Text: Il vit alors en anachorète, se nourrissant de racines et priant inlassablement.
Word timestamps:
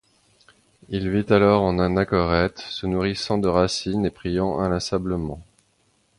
Il 0.89 1.11
vit 1.11 1.31
alors 1.31 1.61
en 1.61 1.77
anachorète, 1.77 2.57
se 2.57 2.87
nourrissant 2.87 3.37
de 3.37 3.47
racines 3.47 4.03
et 4.07 4.09
priant 4.09 4.59
inlassablement. 4.59 5.43